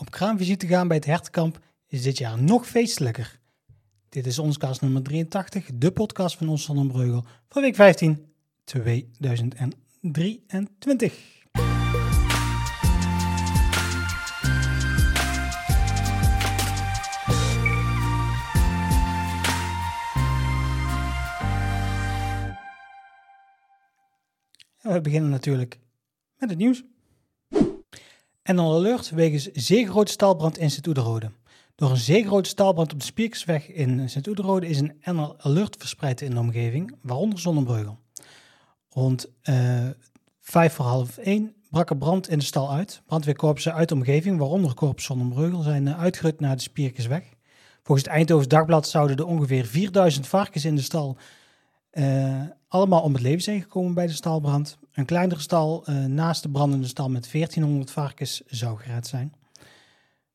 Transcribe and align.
Op 0.00 0.10
kraamvisite 0.10 0.66
gaan 0.66 0.88
bij 0.88 0.96
het 0.96 1.06
hertenkamp 1.06 1.60
is 1.86 2.02
dit 2.02 2.18
jaar 2.18 2.42
nog 2.42 2.66
feestelijker. 2.66 3.38
Dit 4.08 4.26
is 4.26 4.38
ons 4.38 4.58
kast 4.58 4.80
nummer 4.80 5.02
83, 5.02 5.70
de 5.74 5.90
podcast 5.90 6.36
van 6.36 6.48
ons 6.48 6.66
Breugel 6.66 7.24
van 7.48 7.62
week 7.62 7.74
15 7.74 8.32
2023. 8.64 11.14
we 24.82 25.00
beginnen 25.00 25.30
natuurlijk 25.30 25.78
met 26.38 26.50
het 26.50 26.58
nieuws. 26.58 26.84
En 28.50 28.56
dan 28.56 28.74
alert 28.74 29.10
wegens 29.10 29.48
zeer 29.52 29.88
grote 29.88 30.12
staalbrand 30.12 30.58
in 30.58 30.70
Sint-Oederode. 30.70 31.30
Door 31.74 31.90
een 31.90 31.96
zeer 31.96 32.26
grote 32.26 32.48
staalbrand 32.48 32.92
op 32.92 32.98
de 32.98 33.04
Spiekersweg 33.04 33.72
in 33.72 34.10
Sint-Oederode 34.10 34.66
is 34.66 34.78
een 34.80 35.00
NL 35.04 35.34
Alert 35.38 35.76
verspreid 35.78 36.20
in 36.20 36.30
de 36.30 36.38
omgeving, 36.38 36.94
waaronder 37.02 37.38
Zonnebreugel. 37.38 37.98
Rond 38.88 39.26
uh, 39.44 39.88
vijf 40.40 40.72
voor 40.72 40.84
half 40.84 41.18
één 41.18 41.54
brak 41.68 41.90
er 41.90 41.96
brand 41.96 42.28
in 42.28 42.38
de 42.38 42.44
stal 42.44 42.72
uit. 42.72 43.02
Brandweerkorpsen 43.06 43.74
uit 43.74 43.88
de 43.88 43.94
omgeving, 43.94 44.38
waaronder 44.38 44.74
Korps 44.74 45.04
Zonnebreugel, 45.04 45.62
zijn 45.62 45.86
uh, 45.86 46.00
uitgerukt 46.00 46.40
naar 46.40 46.56
de 46.56 46.62
Spierkersweg. 46.62 47.22
Volgens 47.82 48.06
het 48.06 48.16
Eindhoven 48.16 48.48
Dagblad 48.48 48.88
zouden 48.88 49.16
er 49.16 49.26
ongeveer 49.26 49.66
4000 49.66 50.26
varkens 50.26 50.64
in 50.64 50.76
de 50.76 50.82
stal 50.82 51.16
uh, 51.92 52.42
allemaal 52.68 53.02
om 53.02 53.12
het 53.12 53.22
leven 53.22 53.42
zijn 53.42 53.62
gekomen 53.62 53.94
bij 53.94 54.06
de 54.06 54.12
stalbrand. 54.12 54.78
Een 54.92 55.04
kleinere 55.04 55.40
stal 55.40 55.84
uh, 55.88 56.04
naast 56.04 56.42
de 56.42 56.48
brandende 56.48 56.86
stal 56.86 57.08
met 57.08 57.32
1400 57.32 57.90
varkens 57.90 58.42
zou 58.46 58.78
gered 58.78 59.06
zijn. 59.06 59.34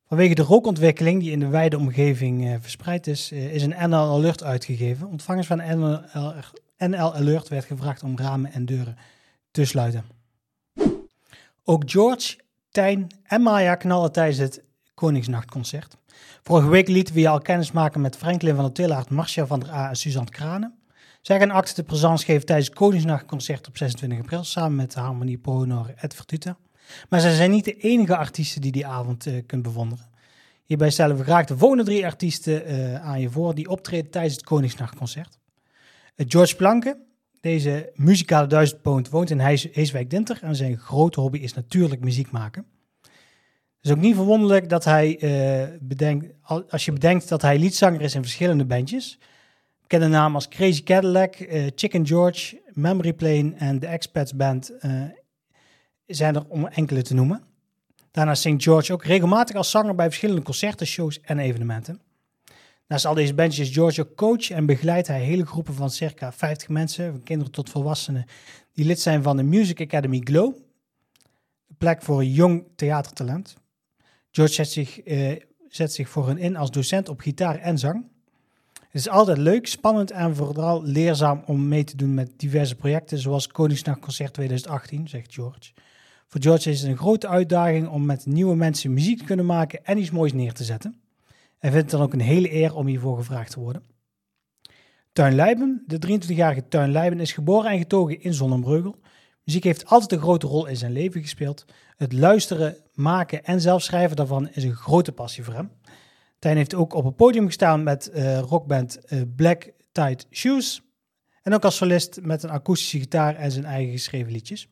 Vanwege 0.07 0.35
de 0.35 0.41
rookontwikkeling 0.41 1.21
die 1.21 1.31
in 1.31 1.39
de 1.39 1.47
wijde 1.47 1.77
omgeving 1.77 2.45
uh, 2.45 2.55
verspreid 2.59 3.07
is, 3.07 3.31
is 3.31 3.63
een 3.63 3.89
NL 3.89 3.95
Alert 3.95 4.43
uitgegeven. 4.43 5.07
Ontvangers 5.07 5.47
van 5.47 5.57
NL, 5.57 5.99
NL 6.77 7.15
Alert 7.15 7.47
werd 7.47 7.65
gevraagd 7.65 8.03
om 8.03 8.17
ramen 8.17 8.51
en 8.51 8.65
deuren 8.65 8.97
te 9.51 9.65
sluiten. 9.65 10.03
Ook 11.63 11.83
George, 11.85 12.37
Tijn 12.75 13.07
en 13.23 13.41
Maya 13.41 13.75
knallen 13.75 14.11
tijdens 14.11 14.37
het 14.37 14.63
Koningsnachtconcert. 14.93 15.97
Vorige 16.43 16.69
week 16.69 16.87
lieten 16.87 17.13
we 17.13 17.19
je 17.19 17.27
al 17.27 17.39
kennis 17.39 17.71
maken 17.71 18.01
met 18.01 18.17
Franklin 18.17 18.55
van 18.55 18.63
der 18.63 18.73
Tillaert, 18.73 19.09
Marcia 19.09 19.45
van 19.45 19.59
der 19.59 19.69
A 19.69 19.89
en 19.89 19.95
Suzanne 19.95 20.29
Kranen. 20.29 20.73
Zij 21.25 21.39
gaan 21.39 21.51
acte 21.51 21.73
de 21.75 21.83
présence 21.83 22.25
geven 22.25 22.45
tijdens 22.45 22.67
het 22.67 22.77
Koningsnachtconcert 22.77 23.67
op 23.67 23.77
26 23.77 24.19
april 24.19 24.43
samen 24.43 24.75
met 24.75 24.93
de 24.93 24.99
Harmonie 24.99 25.39
Honor 25.43 25.93
et 25.95 26.13
Vertuta. 26.13 26.57
Maar 27.09 27.19
zij 27.19 27.35
zijn 27.35 27.51
niet 27.51 27.65
de 27.65 27.77
enige 27.77 28.17
artiesten 28.17 28.61
die 28.61 28.71
die 28.71 28.85
avond 28.85 29.25
uh, 29.25 29.41
kunt 29.45 29.61
bewonderen. 29.61 30.09
Hierbij 30.65 30.89
stellen 30.89 31.17
we 31.17 31.23
graag 31.23 31.45
de 31.45 31.57
volgende 31.57 31.83
drie 31.83 32.05
artiesten 32.05 32.71
uh, 32.71 33.05
aan 33.05 33.21
je 33.21 33.29
voor 33.29 33.55
die 33.55 33.69
optreden 33.69 34.11
tijdens 34.11 34.33
het 34.33 34.43
Koningsnachtconcert. 34.43 35.39
Uh, 36.15 36.25
George 36.29 36.55
Planke, 36.55 36.97
deze 37.41 37.91
muzikale 37.95 38.47
duizendpoot, 38.47 39.09
woont 39.09 39.29
in 39.29 39.39
Heeswijk-Dinter 39.39 40.39
en 40.41 40.55
zijn 40.55 40.77
grote 40.77 41.19
hobby 41.19 41.37
is 41.37 41.53
natuurlijk 41.53 42.01
muziek 42.01 42.31
maken. 42.31 42.65
Het 43.01 43.11
is 43.81 43.91
ook 43.91 43.97
niet 43.97 44.15
verwonderlijk 44.15 44.69
dat 44.69 44.83
hij 44.83 45.19
bedenkt, 45.81 46.25
als 46.69 46.85
je 46.85 46.91
bedenkt 46.91 47.29
dat 47.29 47.41
hij 47.41 47.59
liedzanger 47.59 48.01
is 48.01 48.15
in 48.15 48.21
verschillende 48.21 48.65
bandjes 48.65 49.19
Bekende 49.87 50.07
namen 50.07 50.35
als 50.35 50.47
Crazy 50.47 50.83
Cadillac, 50.83 51.39
uh, 51.39 51.67
Chicken 51.75 52.07
George, 52.07 52.61
Memory 52.73 53.13
Plane 53.13 53.53
en 53.57 53.79
de 53.79 53.87
Expats 53.87 54.35
Band 54.35 54.71
uh, 54.81 55.03
zijn 56.05 56.35
er 56.35 56.45
om 56.47 56.67
enkele 56.67 57.01
te 57.01 57.13
noemen. 57.13 57.43
Daarnaast 58.11 58.41
zingt 58.41 58.63
George 58.63 58.93
ook 58.93 59.03
regelmatig 59.03 59.55
als 59.55 59.71
zanger 59.71 59.95
bij 59.95 60.05
verschillende 60.05 60.41
concerten, 60.41 60.87
shows 60.87 61.21
en 61.21 61.39
evenementen. 61.39 62.01
Naast 62.87 63.05
al 63.05 63.13
deze 63.13 63.33
bandjes 63.33 63.67
is 63.67 63.73
George 63.73 64.01
ook 64.01 64.15
coach 64.15 64.49
en 64.49 64.65
begeleidt 64.65 65.07
hij 65.07 65.21
hele 65.21 65.45
groepen 65.45 65.73
van 65.73 65.89
circa 65.89 66.31
50 66.31 66.69
mensen, 66.69 67.11
van 67.11 67.23
kinderen 67.23 67.53
tot 67.53 67.69
volwassenen, 67.69 68.25
die 68.73 68.85
lid 68.85 68.99
zijn 68.99 69.23
van 69.23 69.37
de 69.37 69.43
Music 69.43 69.81
Academy 69.81 70.21
Glow, 70.23 70.55
de 71.65 71.75
plek 71.77 72.01
voor 72.01 72.19
een 72.19 72.31
jong 72.31 72.67
theatertalent. 72.75 73.55
George 74.31 74.53
zet 74.53 74.69
zich, 74.69 75.07
uh, 75.07 75.35
zet 75.67 75.93
zich 75.93 76.09
voor 76.09 76.27
hen 76.27 76.37
in 76.37 76.55
als 76.55 76.71
docent 76.71 77.09
op 77.09 77.19
gitaar 77.19 77.59
en 77.59 77.77
zang. 77.77 78.13
Het 78.95 79.05
is 79.05 79.11
altijd 79.11 79.37
leuk, 79.37 79.67
spannend 79.67 80.11
en 80.11 80.35
vooral 80.35 80.83
leerzaam 80.83 81.43
om 81.45 81.67
mee 81.67 81.83
te 81.83 81.97
doen 81.97 82.13
met 82.13 82.31
diverse 82.37 82.75
projecten, 82.75 83.17
zoals 83.17 83.47
Koningsnachtconcert 83.47 84.33
2018, 84.33 85.07
zegt 85.07 85.33
George. 85.33 85.71
Voor 86.27 86.41
George 86.41 86.69
is 86.69 86.81
het 86.81 86.89
een 86.89 86.97
grote 86.97 87.27
uitdaging 87.27 87.87
om 87.87 88.05
met 88.05 88.25
nieuwe 88.25 88.55
mensen 88.55 88.93
muziek 88.93 89.17
te 89.17 89.23
kunnen 89.23 89.45
maken 89.45 89.85
en 89.85 89.97
iets 89.97 90.11
moois 90.11 90.33
neer 90.33 90.53
te 90.53 90.63
zetten. 90.63 91.01
Hij 91.57 91.71
vindt 91.71 91.91
het 91.91 91.99
dan 91.99 92.01
ook 92.01 92.13
een 92.13 92.19
hele 92.19 92.53
eer 92.53 92.75
om 92.75 92.87
hiervoor 92.87 93.17
gevraagd 93.17 93.51
te 93.51 93.59
worden. 93.59 93.83
Tuin 95.13 95.35
Leijben, 95.35 95.83
de 95.87 96.07
23-jarige 96.07 96.67
Tuin 96.67 96.91
Leijben, 96.91 97.19
is 97.19 97.33
geboren 97.33 97.71
en 97.71 97.77
getogen 97.77 98.21
in 98.21 98.33
Zonnebreugel. 98.33 98.95
Muziek 99.43 99.63
heeft 99.63 99.85
altijd 99.85 100.11
een 100.11 100.19
grote 100.19 100.47
rol 100.47 100.65
in 100.65 100.77
zijn 100.77 100.91
leven 100.91 101.21
gespeeld. 101.21 101.65
Het 101.97 102.13
luisteren, 102.13 102.75
maken 102.93 103.43
en 103.43 103.61
zelf 103.61 103.81
schrijven 103.81 104.15
daarvan 104.15 104.49
is 104.49 104.63
een 104.63 104.75
grote 104.75 105.11
passie 105.11 105.43
voor 105.43 105.53
hem. 105.53 105.71
Tijn 106.39 106.57
heeft 106.57 106.75
ook 106.75 106.93
op 106.93 107.05
het 107.05 107.15
podium 107.15 107.45
gestaan 107.45 107.83
met 107.83 108.11
uh, 108.13 108.39
rockband 108.39 108.99
uh, 109.07 109.21
Black 109.35 109.71
Tight 109.91 110.27
Shoes. 110.31 110.81
En 111.41 111.53
ook 111.53 111.63
als 111.63 111.75
solist 111.75 112.19
met 112.21 112.43
een 112.43 112.49
akoestische 112.49 112.99
gitaar 112.99 113.35
en 113.35 113.51
zijn 113.51 113.65
eigen 113.65 113.91
geschreven 113.91 114.31
liedjes. 114.31 114.67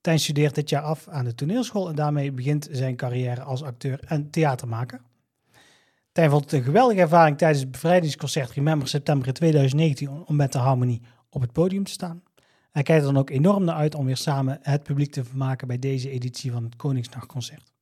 Tijn 0.00 0.18
studeert 0.18 0.54
dit 0.54 0.68
jaar 0.68 0.82
af 0.82 1.08
aan 1.08 1.24
de 1.24 1.34
toneelschool 1.34 1.88
en 1.88 1.94
daarmee 1.94 2.32
begint 2.32 2.68
zijn 2.70 2.96
carrière 2.96 3.42
als 3.42 3.62
acteur 3.62 4.00
en 4.06 4.30
theatermaker. 4.30 5.00
Tijn 6.12 6.30
vond 6.30 6.44
het 6.44 6.52
een 6.52 6.62
geweldige 6.62 7.00
ervaring 7.00 7.38
tijdens 7.38 7.60
het 7.60 7.70
bevrijdingsconcert 7.70 8.50
Remember 8.50 8.88
september 8.88 9.32
2019 9.32 10.26
om 10.26 10.36
met 10.36 10.52
de 10.52 10.58
harmonie 10.58 11.02
op 11.30 11.40
het 11.40 11.52
podium 11.52 11.84
te 11.84 11.90
staan. 11.90 12.22
Hij 12.70 12.82
kijkt 12.82 13.04
er 13.06 13.12
dan 13.12 13.20
ook 13.20 13.30
enorm 13.30 13.64
naar 13.64 13.74
uit 13.74 13.94
om 13.94 14.06
weer 14.06 14.16
samen 14.16 14.58
het 14.62 14.82
publiek 14.82 15.12
te 15.12 15.24
vermaken 15.24 15.66
bij 15.66 15.78
deze 15.78 16.10
editie 16.10 16.52
van 16.52 16.64
het 16.64 16.76
Koningsnachtconcert. 16.76 17.72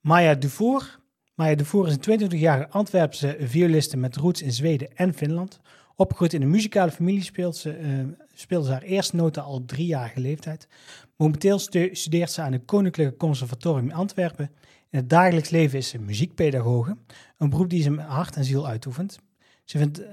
Maya 0.00 0.34
Dufour 0.34 0.98
Maya 1.34 1.54
de 1.54 1.64
Voer 1.64 1.86
is 1.86 1.96
een 2.00 2.30
22-jarige 2.30 2.68
Antwerpse 2.68 3.36
violiste 3.40 3.96
met 3.96 4.16
roots 4.16 4.42
in 4.42 4.52
Zweden 4.52 4.96
en 4.96 5.14
Finland. 5.14 5.60
Opgegroeid 5.96 6.32
in 6.32 6.42
een 6.42 6.50
muzikale 6.50 6.90
familie 6.90 7.22
speelt 7.22 7.56
ze, 7.56 7.78
uh, 7.78 8.04
speelde 8.34 8.66
ze 8.66 8.72
haar 8.72 8.82
eerste 8.82 9.16
noten 9.16 9.42
al 9.42 9.54
op 9.54 9.68
driejarige 9.68 10.20
leeftijd. 10.20 10.68
Momenteel 11.16 11.58
studeert 11.92 12.30
ze 12.30 12.42
aan 12.42 12.52
het 12.52 12.64
Koninklijke 12.64 13.16
Conservatorium 13.16 13.84
in 13.84 13.94
Antwerpen. 13.94 14.50
In 14.90 14.98
het 14.98 15.10
dagelijks 15.10 15.50
leven 15.50 15.78
is 15.78 15.88
ze 15.88 15.98
muziekpedagoge, 15.98 16.96
een 17.38 17.50
beroep 17.50 17.70
die 17.70 17.82
ze 17.82 17.90
met 17.90 18.06
hart 18.06 18.36
en 18.36 18.44
ziel 18.44 18.66
uitoefent. 18.66 19.18
Ze, 19.64 19.78
vindt, 19.78 20.00
uh, 20.00 20.06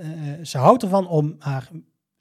ze 0.43 0.57
houdt 0.57 0.83
ervan 0.83 1.07
om 1.07 1.35
haar 1.39 1.69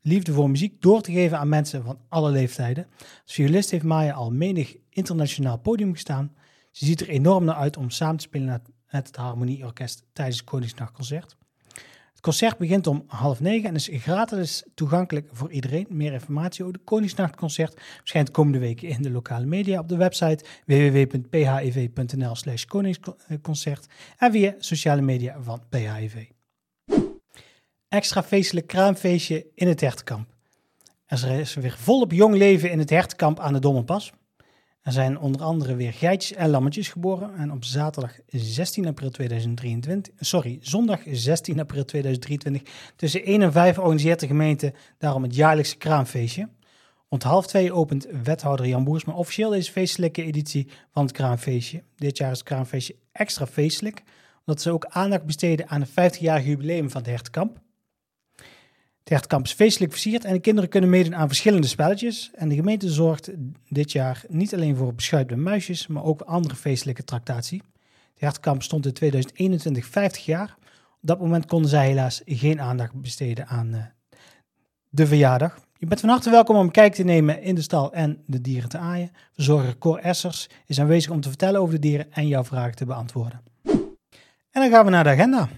liefde 0.01 0.33
voor 0.33 0.51
muziek 0.51 0.83
door 0.83 1.01
te 1.01 1.13
geven 1.13 1.39
aan 1.39 1.49
mensen 1.49 1.85
van 1.85 1.99
alle 2.09 2.31
leeftijden. 2.31 2.87
Als 2.99 3.33
violist 3.33 3.71
heeft 3.71 3.85
Maya 3.85 4.13
al 4.13 4.31
menig 4.31 4.77
internationaal 4.91 5.59
podium 5.59 5.93
gestaan. 5.93 6.33
Ze 6.71 6.85
ziet 6.85 7.01
er 7.01 7.09
enorm 7.09 7.45
naar 7.45 7.55
uit 7.55 7.77
om 7.77 7.91
samen 7.91 8.17
te 8.17 8.23
spelen 8.23 8.63
het 8.91 9.17
Harmonieorkest 9.17 10.05
tijdens 10.13 10.37
het 10.37 10.47
Koningsnachtconcert. 10.47 11.37
Het 12.21 12.29
concert 12.29 12.59
begint 12.59 12.87
om 12.87 13.05
half 13.07 13.41
negen 13.41 13.69
en 13.69 13.75
is 13.75 13.89
gratis 13.93 14.65
toegankelijk 14.75 15.29
voor 15.33 15.51
iedereen. 15.51 15.87
Meer 15.89 16.13
informatie 16.13 16.65
over 16.65 16.77
het 16.77 16.85
Koningsnachtconcert 16.85 17.81
verschijnt 17.99 18.31
komende 18.31 18.59
weken 18.59 18.89
in 18.89 19.03
de 19.03 19.11
lokale 19.11 19.47
media 19.47 19.81
op 19.81 19.89
de 19.89 19.97
website 19.97 20.45
www.phiv.nl 20.67 22.35
slash 22.35 22.65
koningsconcert 22.65 23.87
en 24.19 24.33
via 24.33 24.55
sociale 24.59 25.01
media 25.01 25.43
van 25.43 25.63
PHIV. 25.69 26.27
Extra 27.89 28.23
feestelijk 28.23 28.67
kraamfeestje 28.67 29.47
in 29.55 29.69
het 29.69 29.81
hertenkamp. 29.81 30.29
Er 31.07 31.31
is 31.31 31.55
weer 31.55 31.77
volop 31.79 32.13
jong 32.13 32.35
leven 32.35 32.71
in 32.71 32.79
het 32.79 32.91
hertenkamp 32.91 33.41
aan 33.41 33.53
de 33.53 33.59
Dommelpas. 33.59 34.13
Er 34.83 34.93
zijn 34.93 35.19
onder 35.19 35.43
andere 35.43 35.75
weer 35.75 35.93
geitjes 35.93 36.37
en 36.37 36.51
lammetjes 36.51 36.89
geboren. 36.89 37.35
En 37.35 37.53
op 37.53 37.65
zaterdag 37.65 38.19
16 38.27 38.87
april 38.87 39.11
2023, 39.11 40.15
sorry, 40.19 40.59
zondag 40.61 41.01
16 41.11 41.61
april 41.61 41.85
2023, 41.85 42.93
tussen 42.97 43.25
1 43.25 43.43
en 43.43 43.53
5 43.53 43.79
organiseert 43.79 44.21
de 44.21 44.27
gemeente 44.27 44.73
daarom 44.99 45.23
het 45.23 45.35
jaarlijkse 45.35 45.77
kraamfeestje. 45.77 46.49
Rond 47.09 47.23
half 47.23 47.47
twee 47.47 47.73
opent 47.73 48.07
wethouder 48.23 48.67
Jan 48.67 48.85
Boersma 48.85 49.13
officieel 49.13 49.51
deze 49.51 49.73
feestelijke 49.73 50.23
editie 50.23 50.69
van 50.93 51.03
het 51.03 51.13
kraamfeestje. 51.13 51.83
Dit 51.97 52.17
jaar 52.17 52.31
is 52.31 52.39
het 52.39 52.47
kraamfeestje 52.47 52.97
extra 53.13 53.47
feestelijk, 53.47 54.03
omdat 54.47 54.63
ze 54.63 54.71
ook 54.71 54.87
aandacht 54.87 55.25
besteden 55.25 55.69
aan 55.69 55.81
het 55.81 55.91
50-jarig 55.91 56.45
jubileum 56.45 56.91
van 56.91 57.01
het 57.01 57.11
Hertkamp. 57.11 57.61
Het 59.11 59.19
hertkamp 59.19 59.45
is 59.45 59.53
feestelijk 59.53 59.93
versierd 59.93 60.25
en 60.25 60.33
de 60.33 60.41
kinderen 60.41 60.71
kunnen 60.71 60.91
meedoen 60.91 61.15
aan 61.15 61.27
verschillende 61.27 61.67
spelletjes. 61.67 62.31
En 62.35 62.49
de 62.49 62.55
gemeente 62.55 62.91
zorgt 62.91 63.31
dit 63.69 63.93
jaar 63.93 64.23
niet 64.29 64.55
alleen 64.55 64.77
voor 64.77 64.95
beschuit 64.95 65.37
muisjes, 65.37 65.87
maar 65.87 66.05
ook 66.05 66.21
andere 66.21 66.55
feestelijke 66.55 67.05
tractatie. 67.05 67.63
Het 68.13 68.21
hertkamp 68.21 68.63
stond 68.63 68.87
in 68.87 68.93
2021 68.93 69.87
50 69.87 70.25
jaar. 70.25 70.57
Op 70.71 70.99
dat 71.01 71.21
moment 71.21 71.47
konden 71.47 71.71
zij 71.71 71.87
helaas 71.87 72.23
geen 72.25 72.61
aandacht 72.61 72.95
besteden 72.95 73.47
aan 73.47 73.75
uh, 73.75 73.83
de 74.89 75.07
verjaardag. 75.07 75.59
Je 75.79 75.87
bent 75.87 76.01
van 76.01 76.09
harte 76.09 76.31
welkom 76.31 76.57
om 76.57 76.71
kijk 76.71 76.95
te 76.95 77.05
nemen 77.05 77.43
in 77.43 77.55
de 77.55 77.63
stal 77.63 77.93
en 77.93 78.23
de 78.27 78.41
dieren 78.41 78.69
te 78.69 78.79
aaien. 78.79 79.11
Verzorger 79.33 79.79
Cor 79.79 79.99
Essers 79.99 80.49
is 80.67 80.81
aanwezig 80.81 81.11
om 81.11 81.21
te 81.21 81.29
vertellen 81.29 81.61
over 81.61 81.75
de 81.75 81.81
dieren 81.81 82.13
en 82.13 82.29
jouw 82.29 82.45
vragen 82.45 82.77
te 82.77 82.85
beantwoorden. 82.85 83.41
En 84.51 84.61
dan 84.61 84.71
gaan 84.71 84.85
we 84.85 84.91
naar 84.91 85.05
de 85.05 85.11
agenda. 85.11 85.49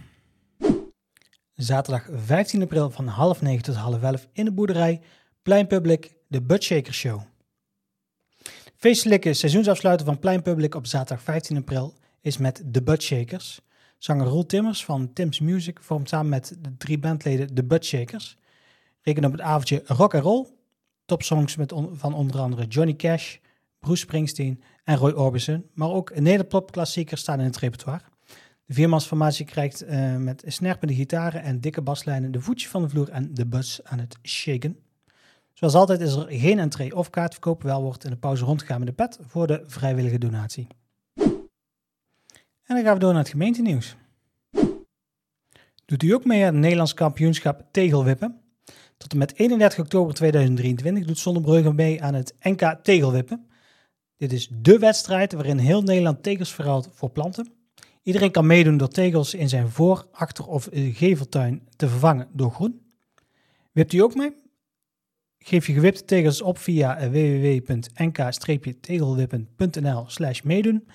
Zaterdag 1.62 2.09
15 2.12 2.62
april 2.62 2.91
van 2.91 3.06
half 3.06 3.43
negen 3.43 3.62
tot 3.62 3.75
half 3.75 4.03
elf 4.03 4.29
in 4.32 4.44
de 4.44 4.53
boerderij 4.53 5.00
Plein 5.43 5.67
Public, 5.67 6.14
de 6.29 6.43
Butshaker 6.43 6.94
Show. 6.94 7.20
Feestelijke 8.76 9.35
seizoensafsluiter 9.35 10.06
van 10.06 10.19
Plein 10.19 10.43
Public 10.43 10.75
op 10.75 10.87
zaterdag 10.87 11.25
15 11.25 11.56
april 11.56 11.94
is 12.20 12.38
met 12.38 12.62
de 12.64 12.82
Buttshakers. 12.82 13.61
Zanger 13.99 14.26
Roel 14.26 14.47
Timmers 14.47 14.85
van 14.85 15.12
Tim's 15.12 15.41
Music 15.41 15.79
vormt 15.81 16.09
samen 16.09 16.29
met 16.29 16.56
de 16.61 16.76
drie 16.76 16.99
bandleden 16.99 17.55
de 17.55 17.65
Buttshakers. 17.65 18.37
Reken 19.00 19.25
op 19.25 19.32
het 19.32 19.41
avondje 19.41 19.82
rock 19.87 20.15
and 20.15 20.25
roll. 20.25 20.47
Topsongs 21.05 21.56
met 21.56 21.73
van 21.93 22.15
onder 22.15 22.41
andere 22.41 22.67
Johnny 22.67 22.97
Cash, 22.97 23.37
Bruce 23.79 24.03
Springsteen 24.03 24.62
en 24.85 24.97
Roy 24.97 25.11
Orbison. 25.11 25.70
Maar 25.75 25.91
ook 25.91 26.20
Nederpop-klassiekers 26.20 27.20
staan 27.20 27.38
in 27.38 27.47
het 27.47 27.56
repertoire. 27.56 28.12
De 28.72 28.78
viermansformatie 28.78 29.44
krijgt 29.44 29.84
uh, 29.84 30.16
met 30.16 30.44
snerpende 30.46 30.94
gitaren 30.94 31.42
en 31.42 31.60
dikke 31.60 31.82
baslijnen 31.82 32.32
de 32.32 32.40
voetje 32.40 32.69
van 32.69 32.82
de 32.82 32.88
vloer 32.88 33.08
en 33.08 33.34
de 33.34 33.46
bus 33.46 33.80
aan 33.84 33.98
het 33.98 34.19
shaken. 34.22 34.78
Zoals 35.52 35.74
altijd 35.74 36.00
is 36.00 36.14
er 36.14 36.26
geen 36.28 36.58
entree 36.58 36.96
of 36.96 37.10
kaartverkoop. 37.10 37.62
Wel 37.62 37.82
wordt 37.82 38.04
in 38.04 38.10
de 38.10 38.16
pauze 38.16 38.44
rondgegaan 38.44 38.78
met 38.78 38.88
de 38.88 38.94
pet 38.94 39.19
voor 39.26 39.46
de 39.46 39.62
vrijwillige 39.66 40.19
donatie. 40.19 40.66
En 41.14 42.74
dan 42.74 42.82
gaan 42.82 42.94
we 42.94 42.98
door 42.98 43.12
naar 43.12 43.22
het 43.22 43.30
gemeentenieuws. 43.30 43.96
Doet 45.84 46.02
u 46.02 46.12
ook 46.12 46.24
mee 46.24 46.40
aan 46.40 46.52
het 46.52 46.62
Nederlands 46.62 46.94
kampioenschap 46.94 47.64
tegelwippen? 47.70 48.40
Tot 48.96 49.12
en 49.12 49.19
met 49.19 49.38
31 49.38 49.78
oktober 49.78 50.14
2023 50.14 51.04
doet 51.06 51.19
Zonnebrugge 51.19 51.72
mee 51.72 52.02
aan 52.02 52.14
het 52.14 52.34
NK 52.40 52.76
tegelwippen. 52.82 53.46
Dit 54.16 54.32
is 54.32 54.48
dé 54.52 54.78
wedstrijd 54.78 55.32
waarin 55.32 55.58
heel 55.58 55.82
Nederland 55.82 56.22
tegels 56.22 56.54
verruilt 56.54 56.88
voor 56.92 57.10
planten. 57.10 57.60
Iedereen 58.02 58.31
kan 58.31 58.46
meedoen 58.46 58.76
door 58.76 58.88
tegels 58.88 59.34
in 59.34 59.49
zijn 59.49 59.69
voor-, 59.69 60.06
achter- 60.12 60.46
of 60.46 60.69
geveltuin 60.72 61.69
te 61.76 61.88
vervangen 61.88 62.28
door 62.32 62.50
groen. 62.50 62.81
Wipt 63.72 63.93
u 63.93 63.99
ook 63.99 64.14
mee? 64.14 64.32
Geef 65.38 65.66
je 65.66 65.72
gewipte 65.72 66.04
tegels 66.04 66.43
op 66.43 66.58
via 66.58 67.10
www.nk-tegelwippen.nl 67.10 70.04
slash 70.06 70.43
meedoen 70.43 70.87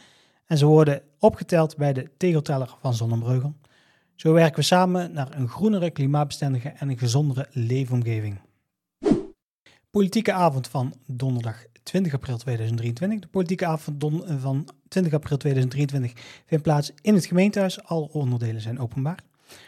en 0.45 0.57
ze 0.57 0.65
worden 0.65 1.01
opgeteld 1.19 1.77
bij 1.77 1.93
de 1.93 2.09
tegelteller 2.17 2.75
van 2.81 2.93
Zonnebreugel. 2.93 3.55
Zo 4.15 4.33
werken 4.33 4.59
we 4.59 4.65
samen 4.65 5.13
naar 5.13 5.35
een 5.35 5.49
groenere, 5.49 5.89
klimaatbestendige 5.89 6.69
en 6.69 6.89
een 6.89 6.97
gezondere 6.97 7.47
leefomgeving. 7.51 8.39
Politieke 9.89 10.33
avond 10.33 10.67
van 10.67 10.93
donderdag 11.05 11.65
20 11.87 12.13
april 12.13 12.37
2023. 12.37 13.19
De 13.19 13.27
politieke 13.27 13.65
avond 13.65 14.03
van 14.39 14.67
20 14.87 15.13
april 15.13 15.37
2023 15.37 16.13
vindt 16.45 16.63
plaats 16.63 16.91
in 17.01 17.13
het 17.13 17.25
gemeentehuis. 17.25 17.83
Alle 17.83 18.09
onderdelen 18.11 18.61
zijn 18.61 18.79
openbaar. 18.79 19.19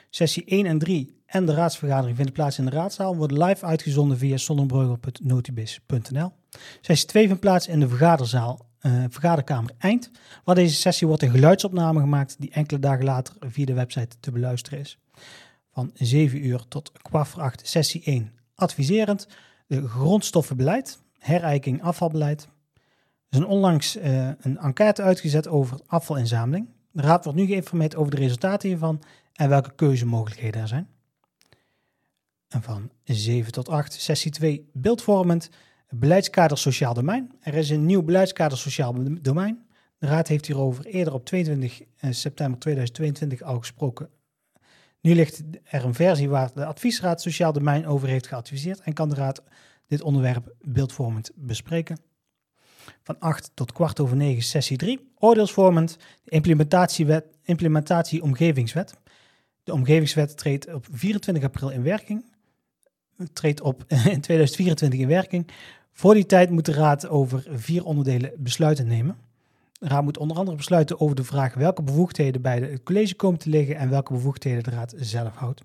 Sessie 0.10 0.45
1 0.45 0.66
en 0.66 0.77
3 0.77 1.18
en 1.25 1.45
de 1.45 1.54
raadsvergadering 1.54 2.16
vinden 2.16 2.33
plaats 2.33 2.57
in 2.57 2.66
de 2.66 2.71
raadzaal. 2.71 3.16
Worden 3.16 3.44
live 3.44 3.66
uitgezonden 3.66 4.18
via 4.18 4.38
sonnenbreugel.notibis.nl. 4.38 6.31
Sessie 6.81 7.07
2 7.07 7.25
vindt 7.25 7.42
plaats 7.42 7.68
in 7.68 7.80
de 7.80 7.88
vergaderzaal 7.88 8.68
uh, 8.81 9.04
vergaderkamer 9.10 9.71
Eind. 9.77 10.12
Waar 10.44 10.56
deze 10.56 10.75
sessie 10.75 11.07
wordt 11.07 11.24
een 11.24 11.30
geluidsopname 11.30 12.00
gemaakt 12.00 12.36
die 12.39 12.51
enkele 12.51 12.80
dagen 12.80 13.06
later 13.06 13.36
via 13.39 13.66
de 13.66 13.74
website 13.74 14.16
te 14.19 14.31
beluisteren 14.31 14.80
is. 14.80 15.00
Van 15.71 15.92
7 15.94 16.45
uur 16.45 16.63
tot 16.68 16.92
kwart 16.92 17.27
voor 17.27 17.42
8 17.42 17.68
sessie 17.68 18.04
1 18.04 18.31
adviserend. 18.56 19.27
De 19.68 19.88
grondstoffenbeleid, 19.88 21.00
herijking 21.19 21.83
afvalbeleid. 21.83 22.48
Er 23.30 23.39
is 23.39 23.45
onlangs 23.45 23.98
uh, 23.98 24.27
een 24.39 24.57
enquête 24.57 25.01
uitgezet 25.01 25.48
over 25.48 25.80
afvalinzameling. 25.86 26.69
De 26.92 27.01
raad 27.01 27.24
wordt 27.24 27.39
nu 27.39 27.45
geïnformeerd 27.45 27.95
over 27.95 28.12
de 28.12 28.18
resultaten 28.18 28.69
hiervan 28.69 29.01
en 29.33 29.50
welke 29.50 29.75
keuzemogelijkheden 29.75 30.62
er 30.62 30.68
zijn. 30.68 30.89
En 32.48 32.62
van 32.62 32.92
7 33.04 33.51
tot 33.51 33.69
8 33.69 33.94
sessie 33.94 34.31
2 34.31 34.69
beeldvormend 34.74 35.50
Beleidskader 35.89 36.57
Sociaal 36.57 36.94
Domein. 36.94 37.31
Er 37.39 37.54
is 37.54 37.69
een 37.69 37.86
nieuw 37.86 38.01
beleidskader 38.01 38.57
Sociaal 38.57 38.95
Domein. 39.21 39.68
De 39.98 40.07
Raad 40.07 40.27
heeft 40.27 40.45
hierover 40.45 40.86
eerder 40.86 41.13
op 41.13 41.25
22 41.25 41.81
eh, 41.98 42.12
september 42.12 42.60
2022 42.60 43.42
al 43.42 43.60
gesproken. 43.60 44.10
Nu 45.01 45.16
ligt 45.16 45.44
er 45.63 45.86
een 45.86 45.94
versie 45.94 46.30
waar 46.30 46.51
de 46.54 46.66
Adviesraad 46.66 47.21
Sociaal 47.21 47.54
Domein 47.54 47.88
over 47.88 48.07
heeft 48.07 48.27
geadviseerd 48.27 48.80
en 48.80 48.94
kan 48.94 49.10
de 49.10 49.16
Raad 49.16 49.44
dit 49.89 50.01
onderwerp 50.01 50.56
beeldvormend 50.62 51.31
bespreken. 51.36 52.00
Van 53.03 53.19
8 53.19 53.51
tot 53.53 53.71
kwart 53.71 54.00
over 54.00 54.18
9 54.18 54.44
sessie 54.44 54.77
3, 54.77 55.12
oordeelsvormend, 55.15 55.97
de 56.24 56.31
implementatiewet, 56.31 57.25
implementatie 57.44 58.21
omgevingswet. 58.21 58.94
De 59.63 59.74
omgevingswet 59.74 60.38
treedt 60.38 60.74
op 60.74 60.88
24 60.91 61.44
april 61.44 61.69
in 61.69 61.83
werking. 61.83 62.25
Treedt 63.33 63.62
op 63.62 63.83
in 64.13 64.21
2024 64.21 65.00
in 65.00 65.07
werking. 65.07 65.47
Voor 65.92 66.13
die 66.13 66.25
tijd 66.25 66.50
moet 66.50 66.65
de 66.65 66.74
Raad 66.74 67.07
over 67.07 67.45
vier 67.50 67.85
onderdelen 67.85 68.31
besluiten 68.38 68.88
nemen. 68.88 69.18
De 69.80 69.88
Raad 69.88 70.03
moet 70.03 70.18
onder 70.18 70.38
andere 70.38 70.57
besluiten 70.57 71.00
over 71.00 71.15
de 71.15 71.24
vraag 71.24 71.53
welke 71.53 71.81
bevoegdheden 71.81 72.42
bij 72.42 72.59
het 72.59 72.83
college 72.83 73.15
komen 73.15 73.39
te 73.39 73.50
liggen 73.50 73.75
en 73.75 73.89
welke 73.89 74.13
bevoegdheden 74.13 74.63
de 74.63 74.69
Raad 74.69 74.94
zelf 74.97 75.35
houdt. 75.35 75.62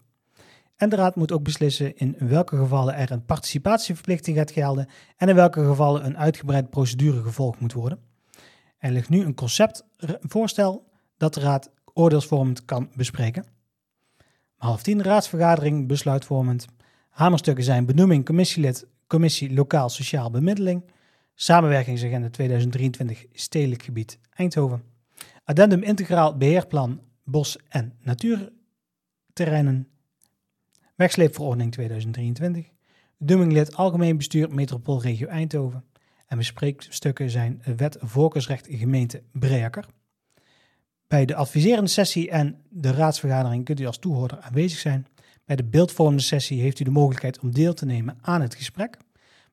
En 0.76 0.88
de 0.88 0.97
Raad 0.97 1.17
moet 1.17 1.32
ook 1.32 1.43
beslissen 1.43 1.97
in 1.97 2.17
welke 2.19 2.56
gevallen 2.56 2.94
er 2.94 3.11
een 3.11 3.25
participatieverplichting 3.25 4.37
gaat 4.37 4.50
gelden 4.50 4.88
en 5.17 5.29
in 5.29 5.35
welke 5.35 5.65
gevallen 5.65 6.05
een 6.05 6.19
uitgebreide 6.19 6.69
procedure 6.69 7.23
gevolgd 7.23 7.61
moet 7.61 7.73
worden. 7.73 7.99
Er 8.79 8.91
ligt 8.91 9.09
nu 9.09 9.25
een 9.25 9.35
conceptvoorstel 9.35 10.91
dat 11.17 11.35
de 11.35 11.41
Raad 11.41 11.71
oordeelsvormend 11.93 12.65
kan 12.65 12.91
bespreken. 12.94 13.44
Half 14.56 14.82
tien 14.82 15.03
raadsvergadering 15.03 15.88
besluitvormend. 15.88 16.67
Hamerstukken 17.09 17.65
zijn 17.65 17.87
benoeming 17.87 18.25
commissielid 18.25 18.87
Commissie 19.06 19.55
Lokaal 19.55 19.88
Sociaal 19.88 20.31
Bemiddeling, 20.31 20.85
Samenwerkingsagenda 21.35 22.31
2023 22.31 23.25
Stedelijk 23.32 23.82
Gebied 23.82 24.19
Eindhoven, 24.31 24.82
Addendum 25.44 25.82
Integraal 25.82 26.37
Beheerplan 26.37 27.00
Bos- 27.25 27.59
en 27.69 27.93
Natuurterreinen, 28.00 29.88
Wegsleepverordening 30.94 31.73
2023, 31.73 32.70
Dumminglid 33.19 33.76
Algemeen 33.76 34.17
Bestuur 34.17 34.55
Metropoolregio 34.55 35.26
Eindhoven 35.26 35.85
en 36.26 36.38
bespreekstukken 36.38 37.31
zijn 37.31 37.62
Wet 37.76 37.96
Voorkeursrecht 38.00 38.67
Gemeente 38.70 39.23
Breaker. 39.32 39.87
Bij 41.06 41.25
de 41.25 41.35
adviserende 41.35 41.91
sessie 41.91 42.31
en 42.31 42.62
de 42.69 42.91
raadsvergadering 42.91 43.65
kunt 43.65 43.81
u 43.81 43.86
als 43.86 43.98
toehoorder 43.98 44.41
aanwezig 44.41 44.79
zijn. 44.79 45.06
Bij 45.44 45.56
de 45.56 45.65
beeldvormende 45.65 46.22
sessie 46.22 46.60
heeft 46.60 46.81
u 46.81 46.84
de 46.84 46.91
mogelijkheid 46.91 47.39
om 47.39 47.51
deel 47.51 47.74
te 47.74 47.86
nemen 47.86 48.19
aan 48.20 48.41
het 48.41 48.55
gesprek. 48.55 48.96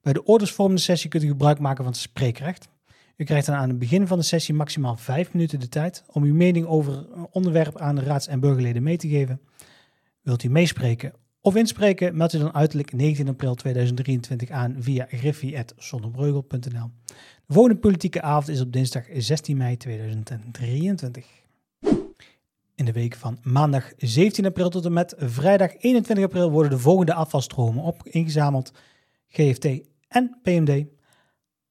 Bij 0.01 0.13
de 0.13 0.23
ordersvormende 0.23 0.81
sessie 0.81 1.09
kunt 1.09 1.23
u 1.23 1.27
gebruik 1.27 1.59
maken 1.59 1.83
van 1.83 1.93
het 1.93 2.01
spreekrecht. 2.01 2.69
U 3.15 3.23
krijgt 3.23 3.45
dan 3.45 3.55
aan 3.55 3.69
het 3.69 3.79
begin 3.79 4.07
van 4.07 4.17
de 4.17 4.23
sessie 4.23 4.53
maximaal 4.53 4.95
vijf 4.95 5.33
minuten 5.33 5.59
de 5.59 5.69
tijd 5.69 6.03
om 6.07 6.23
uw 6.23 6.33
mening 6.33 6.65
over 6.65 6.93
een 6.93 7.27
onderwerp 7.31 7.77
aan 7.79 7.95
de 7.95 8.03
raads- 8.03 8.27
en 8.27 8.39
burgerleden 8.39 8.83
mee 8.83 8.97
te 8.97 9.07
geven. 9.07 9.41
Wilt 10.21 10.43
u 10.43 10.49
meespreken 10.49 11.13
of 11.41 11.55
inspreken, 11.55 12.17
meld 12.17 12.33
u 12.33 12.37
dan 12.37 12.53
uiterlijk 12.53 12.93
19 12.93 13.27
april 13.27 13.55
2023 13.55 14.49
aan 14.49 14.75
via 14.79 15.05
griffie.zonnebreugel.nl. 15.09 16.89
De 17.45 17.53
volgende 17.53 17.79
politieke 17.79 18.21
avond 18.21 18.47
is 18.47 18.61
op 18.61 18.71
dinsdag 18.71 19.05
16 19.13 19.57
mei 19.57 19.77
2023. 19.77 21.25
In 22.75 22.85
de 22.85 22.91
week 22.91 23.15
van 23.15 23.37
maandag 23.43 23.91
17 23.97 24.45
april 24.45 24.69
tot 24.69 24.85
en 24.85 24.93
met 24.93 25.15
vrijdag 25.17 25.71
21 25.77 26.25
april 26.25 26.51
worden 26.51 26.71
de 26.71 26.79
volgende 26.79 27.13
afvalstromen 27.13 27.83
op 27.83 28.07
ingezameld. 28.07 28.71
GFT 29.27 29.67
en 30.07 30.39
PMD. 30.43 30.85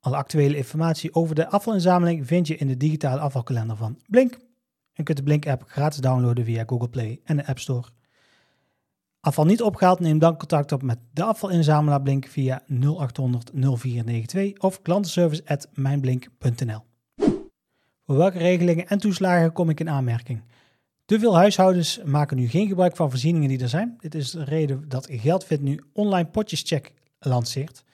Alle 0.00 0.16
actuele 0.16 0.56
informatie 0.56 1.14
over 1.14 1.34
de 1.34 1.48
afvalinzameling 1.48 2.26
vind 2.26 2.46
je 2.46 2.56
in 2.56 2.66
de 2.66 2.76
digitale 2.76 3.20
afvalkalender 3.20 3.76
van 3.76 3.98
Blink. 4.06 4.38
En 4.92 5.04
kunt 5.04 5.18
de 5.18 5.24
Blink-app 5.24 5.64
gratis 5.66 6.00
downloaden 6.00 6.44
via 6.44 6.64
Google 6.66 6.88
Play 6.88 7.20
en 7.24 7.36
de 7.36 7.46
App 7.46 7.58
Store. 7.58 7.88
Afval 9.20 9.44
niet 9.44 9.62
opgehaald, 9.62 10.00
neem 10.00 10.18
dan 10.18 10.36
contact 10.36 10.72
op 10.72 10.82
met 10.82 10.98
de 11.12 11.22
afvalinzamelaar 11.22 12.02
Blink 12.02 12.26
via 12.26 12.62
0800 12.66 13.50
0492 13.52 14.58
of 14.58 14.82
klantenservice.mijnblink.nl. 14.82 16.82
Voor 18.06 18.16
welke 18.16 18.38
regelingen 18.38 18.88
en 18.88 18.98
toeslagen 18.98 19.52
kom 19.52 19.70
ik 19.70 19.80
in 19.80 19.90
aanmerking? 19.90 20.42
Te 21.04 21.18
veel 21.18 21.36
huishoudens 21.36 22.00
maken 22.04 22.36
nu 22.36 22.48
geen 22.48 22.68
gebruik 22.68 22.96
van 22.96 23.10
voorzieningen 23.10 23.48
die 23.48 23.60
er 23.60 23.68
zijn. 23.68 23.96
Dit 23.98 24.14
is 24.14 24.30
de 24.30 24.44
reden 24.44 24.88
dat 24.88 25.08
Geldfit 25.10 25.60
nu 25.60 25.80
online 25.92 26.28
potjescheck 26.28 26.92
lanceert. 27.18 27.84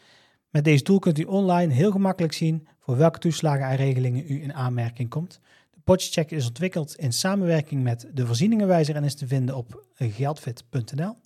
Met 0.50 0.64
deze 0.64 0.82
tool 0.82 0.98
kunt 0.98 1.18
u 1.18 1.22
online 1.22 1.72
heel 1.72 1.90
gemakkelijk 1.90 2.32
zien 2.32 2.66
voor 2.80 2.96
welke 2.96 3.18
toeslagen 3.18 3.66
en 3.66 3.76
regelingen 3.76 4.24
u 4.28 4.42
in 4.42 4.54
aanmerking 4.54 5.08
komt. 5.08 5.40
Potjescheck 5.86 6.30
is 6.30 6.46
ontwikkeld 6.46 6.96
in 6.96 7.12
samenwerking 7.12 7.82
met 7.82 8.08
de 8.12 8.26
voorzieningenwijzer 8.26 8.96
en 8.96 9.04
is 9.04 9.14
te 9.14 9.26
vinden 9.26 9.56
op 9.56 9.84
geldfit.nl. 9.94 11.16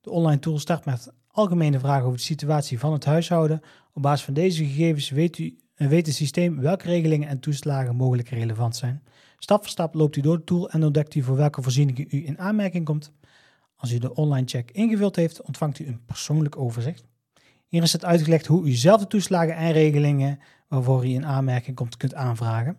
De 0.00 0.10
online 0.10 0.40
tool 0.40 0.58
start 0.58 0.84
met 0.84 1.12
algemene 1.26 1.78
vragen 1.78 2.04
over 2.04 2.16
de 2.16 2.24
situatie 2.24 2.78
van 2.78 2.92
het 2.92 3.04
huishouden. 3.04 3.60
Op 3.92 4.02
basis 4.02 4.24
van 4.24 4.34
deze 4.34 4.64
gegevens 4.64 5.10
weet, 5.10 5.38
u, 5.38 5.58
eh, 5.74 5.88
weet 5.88 6.06
het 6.06 6.14
systeem 6.14 6.60
welke 6.60 6.86
regelingen 6.86 7.28
en 7.28 7.40
toeslagen 7.40 7.96
mogelijk 7.96 8.28
relevant 8.28 8.76
zijn. 8.76 9.02
Stap 9.38 9.60
voor 9.60 9.70
stap 9.70 9.94
loopt 9.94 10.16
u 10.16 10.20
door 10.20 10.36
de 10.36 10.44
tool 10.44 10.70
en 10.70 10.84
ontdekt 10.84 11.14
u 11.14 11.22
voor 11.22 11.36
welke 11.36 11.62
voorzieningen 11.62 12.06
u 12.10 12.26
in 12.26 12.38
aanmerking 12.38 12.84
komt. 12.84 13.12
Als 13.76 13.92
u 13.92 13.98
de 13.98 14.14
online 14.14 14.46
check 14.46 14.70
ingevuld 14.70 15.16
heeft, 15.16 15.42
ontvangt 15.42 15.78
u 15.78 15.86
een 15.86 16.04
persoonlijk 16.04 16.56
overzicht. 16.56 17.04
Hier 17.66 17.82
is 17.82 17.92
het 17.92 18.04
uitgelegd 18.04 18.46
hoe 18.46 18.68
u 18.68 18.72
zelf 18.72 19.00
de 19.00 19.06
toeslagen 19.06 19.56
en 19.56 19.72
regelingen 19.72 20.38
waarvoor 20.68 21.06
u 21.06 21.08
in 21.08 21.26
aanmerking 21.26 21.76
komt 21.76 21.96
kunt 21.96 22.14
aanvragen. 22.14 22.76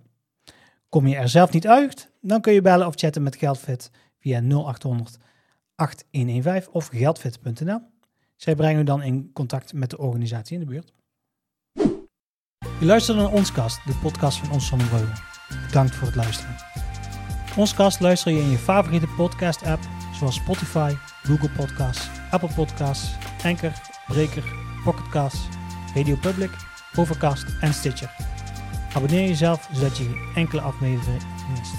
Kom 0.91 1.07
je 1.07 1.15
er 1.15 1.29
zelf 1.29 1.51
niet 1.51 1.67
uit, 1.67 2.11
dan 2.21 2.41
kun 2.41 2.53
je 2.53 2.61
bellen 2.61 2.87
of 2.87 2.93
chatten 2.95 3.23
met 3.23 3.35
Geldfit 3.35 3.91
via 4.19 4.39
0800 4.39 5.17
8115 5.75 6.73
of 6.73 6.87
geldfit.nl. 6.87 7.79
Zij 8.35 8.55
brengen 8.55 8.81
u 8.81 8.83
dan 8.83 9.01
in 9.01 9.29
contact 9.33 9.73
met 9.73 9.89
de 9.89 9.97
organisatie 9.97 10.53
in 10.53 10.59
de 10.59 10.65
buurt. 10.65 10.93
Je 12.79 12.85
luistert 12.85 13.17
naar 13.17 13.31
Onskast, 13.31 13.85
de 13.85 13.99
podcast 14.01 14.37
van 14.37 14.51
Ons 14.51 14.67
Zonnebreugel. 14.67 15.23
Bedankt 15.65 15.95
voor 15.95 16.07
het 16.07 16.15
luisteren. 16.15 16.55
Onskast 17.57 17.99
luister 17.99 18.31
je 18.31 18.39
in 18.39 18.49
je 18.49 18.57
favoriete 18.57 19.07
podcast 19.17 19.63
app 19.63 19.81
zoals 20.13 20.35
Spotify, 20.35 20.93
Google 21.23 21.49
Podcasts, 21.49 22.09
Apple 22.31 22.53
Podcasts, 22.55 23.15
Anchor, 23.43 23.73
Breaker, 24.07 24.43
Pocketcasts, 24.83 25.47
Radio 25.95 26.15
Public, 26.15 26.51
Overcast 26.95 27.45
en 27.61 27.73
Stitcher. 27.73 28.30
Abonneer 28.93 29.27
jezelf 29.27 29.69
zodat 29.71 29.97
je 29.97 30.03
geen 30.03 30.21
enkele 30.35 30.61
aflevering 30.61 31.21
mist. 31.57 31.73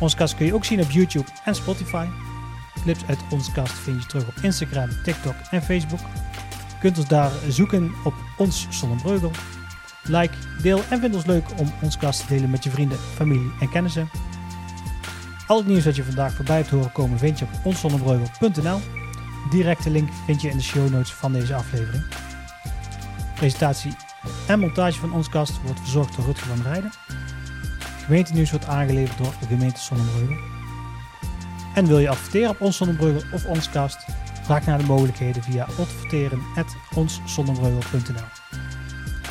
Onze 0.00 0.16
kast 0.16 0.34
kun 0.34 0.46
je 0.46 0.54
ook 0.54 0.64
zien 0.64 0.80
op 0.80 0.90
YouTube 0.90 1.28
en 1.44 1.54
Spotify. 1.54 2.06
Clips 2.82 3.04
uit 3.06 3.18
onze 3.30 3.52
kast 3.52 3.72
vind 3.72 4.02
je 4.02 4.08
terug 4.08 4.28
op 4.28 4.34
Instagram, 4.42 4.88
TikTok 5.04 5.34
en 5.50 5.62
Facebook. 5.62 6.00
Je 6.68 6.78
kunt 6.80 6.98
ons 6.98 7.08
daar 7.08 7.30
zoeken 7.48 7.92
op 8.04 8.14
Ons 8.36 8.66
Zonnebreugel. 8.70 9.30
Like, 10.02 10.34
deel 10.62 10.80
en 10.90 11.00
vind 11.00 11.14
ons 11.14 11.26
leuk 11.26 11.44
om 11.56 11.72
ons 11.82 11.96
kast 11.96 12.20
te 12.20 12.26
delen 12.34 12.50
met 12.50 12.64
je 12.64 12.70
vrienden, 12.70 12.98
familie 12.98 13.50
en 13.60 13.70
kennissen. 13.70 14.08
Al 15.46 15.56
het 15.56 15.66
nieuws 15.66 15.84
dat 15.84 15.96
je 15.96 16.04
vandaag 16.04 16.34
voorbij 16.34 16.56
hebt 16.56 16.70
horen 16.70 16.92
komen 16.92 17.18
vind 17.18 17.38
je 17.38 17.44
op 17.44 17.50
onszonnebreugel.nl. 17.62 18.80
Directe 19.50 19.90
link 19.90 20.08
vind 20.24 20.40
je 20.40 20.48
in 20.48 20.56
de 20.56 20.62
show 20.62 20.90
notes 20.90 21.12
van 21.12 21.32
deze 21.32 21.54
aflevering. 21.54 22.04
Presentatie 23.34 24.05
en 24.46 24.58
montage 24.58 25.00
van 25.00 25.12
ons 25.12 25.28
kast 25.28 25.62
wordt 25.62 25.80
verzorgd 25.80 26.16
door 26.16 26.24
Rutger 26.24 26.46
van 26.46 26.62
Rijden. 26.62 26.90
Gemeentenieuws 28.04 28.50
wordt 28.50 28.66
aangeleverd 28.66 29.18
door 29.18 29.34
de 29.40 29.46
gemeente 29.46 29.80
Zonnebreugel. 29.80 30.36
En 31.74 31.86
wil 31.86 31.98
je 31.98 32.08
adverteren 32.08 32.50
op 32.50 32.60
ons 32.60 32.76
Zonnebreugel 32.76 33.22
of 33.32 33.46
ons 33.46 33.70
kast? 33.70 33.98
Vraag 34.42 34.66
naar 34.66 34.78
de 34.78 34.84
mogelijkheden 34.84 35.42
via 35.42 35.66
adverteren.onszonnebreugel.nl 35.78 38.28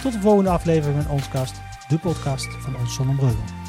Tot 0.01 0.13
de 0.13 0.19
volgende 0.19 0.49
aflevering 0.49 1.03
van 1.03 1.11
ons 1.11 1.29
kast, 1.29 1.61
de 1.87 1.99
podcast 1.99 2.47
van 2.59 2.75
ons 2.75 2.93
Zonnebreugel. 2.93 3.64